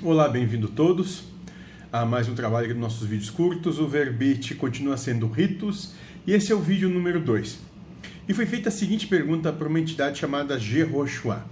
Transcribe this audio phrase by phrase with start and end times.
[0.00, 1.24] Olá, bem-vindo todos
[1.90, 3.80] a mais um trabalho dos nossos vídeos curtos.
[3.80, 5.92] O verbete continua sendo ritos
[6.24, 7.58] e esse é o vídeo número 2.
[8.28, 11.44] E foi feita a seguinte pergunta para uma entidade chamada Jehoshua.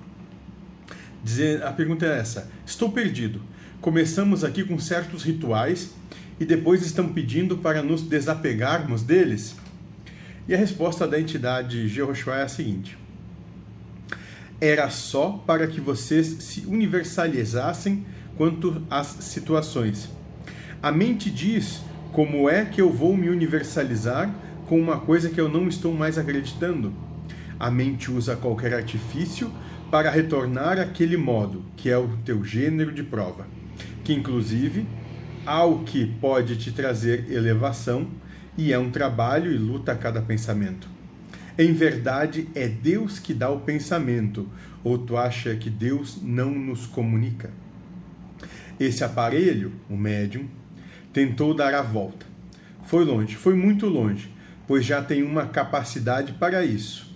[1.66, 3.42] A pergunta é essa: Estou perdido.
[3.80, 5.92] Começamos aqui com certos rituais
[6.38, 9.56] e depois estão pedindo para nos desapegarmos deles?
[10.46, 12.96] E a resposta da entidade Jehoshua é a seguinte:
[14.60, 20.10] Era só para que vocês se universalizassem quanto às situações.
[20.82, 21.82] A mente diz
[22.12, 24.34] como é que eu vou me universalizar
[24.66, 26.92] com uma coisa que eu não estou mais acreditando.
[27.58, 29.50] A mente usa qualquer artifício
[29.90, 33.46] para retornar àquele modo, que é o teu gênero de prova,
[34.02, 34.86] que inclusive
[35.44, 38.08] ao que pode te trazer elevação
[38.58, 40.95] e é um trabalho e luta a cada pensamento.
[41.58, 44.46] Em verdade, é Deus que dá o pensamento,
[44.84, 47.50] ou tu acha que Deus não nos comunica?
[48.78, 50.46] Esse aparelho, o médium,
[51.14, 52.26] tentou dar a volta.
[52.84, 54.30] Foi longe, foi muito longe,
[54.66, 57.06] pois já tem uma capacidade para isso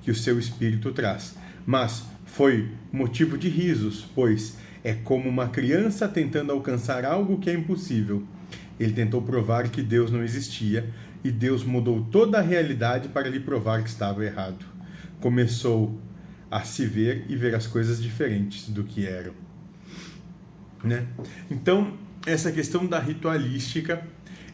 [0.00, 1.36] que o seu espírito traz.
[1.66, 7.52] Mas foi motivo de risos, pois é como uma criança tentando alcançar algo que é
[7.52, 8.22] impossível.
[8.78, 10.88] Ele tentou provar que Deus não existia
[11.22, 14.64] e Deus mudou toda a realidade para lhe provar que estava errado.
[15.20, 15.98] Começou
[16.50, 19.34] a se ver e ver as coisas diferentes do que eram.
[20.82, 21.06] Né?
[21.50, 21.94] Então,
[22.26, 24.02] essa questão da ritualística,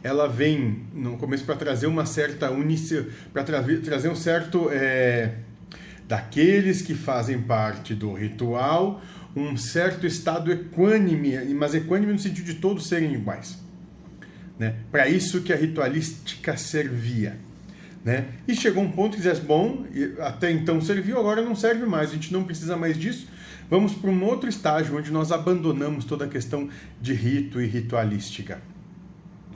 [0.02, 5.36] ela vem no começo para trazer uma certa unicidade, para tra trazer um certo é,
[6.08, 9.02] daqueles que fazem parte do ritual,
[9.36, 13.62] um certo estado equânime, mas equânime no sentido de todos serem iguais.
[14.58, 14.76] Né?
[14.90, 17.36] Para isso que a ritualística servia.
[18.04, 18.26] Né?
[18.46, 19.84] E chegou um ponto que dizia, bom,
[20.20, 23.26] até então serviu, agora não serve mais, a gente não precisa mais disso,
[23.70, 26.68] vamos para um outro estágio onde nós abandonamos toda a questão
[27.00, 28.60] de rito e ritualística.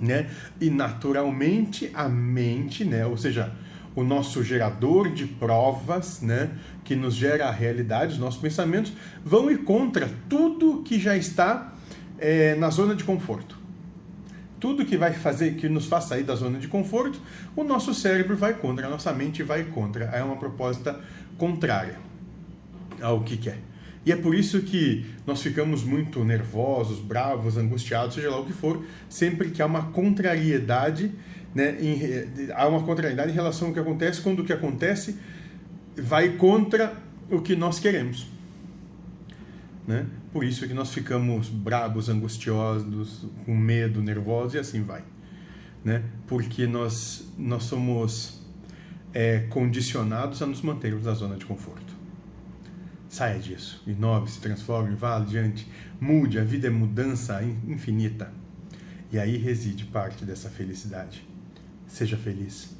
[0.00, 0.30] Né?
[0.60, 3.04] E naturalmente a mente, né?
[3.04, 3.52] ou seja,
[3.94, 6.50] o nosso gerador de provas, né,
[6.84, 8.92] que nos gera a realidade, os nossos pensamentos,
[9.24, 11.74] vão ir contra tudo que já está
[12.16, 13.57] é, na zona de conforto
[14.60, 17.20] tudo que vai fazer, que nos faz sair da zona de conforto,
[17.54, 20.06] o nosso cérebro vai contra, a nossa mente vai contra.
[20.06, 20.98] É uma proposta
[21.36, 21.98] contrária
[23.00, 23.58] ao que quer.
[24.04, 28.52] E é por isso que nós ficamos muito nervosos, bravos, angustiados, seja lá o que
[28.52, 31.12] for, sempre que há uma contrariedade,
[31.54, 35.18] né, em, há uma contrariedade em relação ao que acontece quando o que acontece
[35.94, 36.94] vai contra
[37.30, 38.37] o que nós queremos.
[39.88, 40.06] Né?
[40.34, 45.02] Por isso que nós ficamos brabos, angustiosos, com medo, nervosos e assim vai.
[45.82, 46.04] Né?
[46.26, 48.42] Porque nós, nós somos
[49.14, 51.96] é, condicionados a nos mantermos na zona de conforto.
[53.08, 55.66] Saia disso, inove, se transforme, vá adiante,
[55.98, 58.30] mude, a vida é mudança infinita.
[59.10, 61.26] E aí reside parte dessa felicidade.
[61.86, 62.77] Seja feliz.